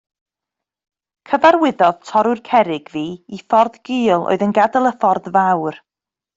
[1.33, 3.05] Cyfarwyddodd torrwr cerrig fi
[3.37, 5.83] i ffordd gul oedd yn gadael y ffordd fawr.